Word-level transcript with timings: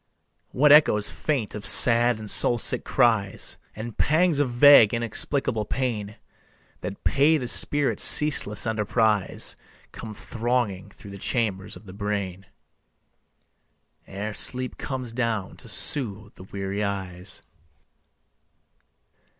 What 0.49 0.71
echoes 0.71 1.11
faint 1.11 1.53
of 1.53 1.63
sad 1.63 2.17
and 2.17 2.27
soul 2.27 2.57
sick 2.57 2.83
cries, 2.83 3.59
And 3.75 3.95
pangs 3.99 4.39
of 4.39 4.49
vague 4.49 4.95
inexplicable 4.95 5.63
pain 5.65 6.15
That 6.79 7.03
pay 7.03 7.37
the 7.37 7.47
spirit's 7.47 8.01
ceaseless 8.01 8.65
enterprise, 8.65 9.55
Come 9.91 10.15
thronging 10.15 10.89
through 10.89 11.11
the 11.11 11.19
chambers 11.19 11.75
of 11.75 11.85
the 11.85 11.93
brain 11.93 12.47
Ere 14.07 14.33
sleep 14.33 14.79
comes 14.79 15.13
down 15.13 15.55
to 15.57 15.69
soothe 15.69 16.33
the 16.33 16.45
weary 16.45 16.83
eyes. 16.83 17.43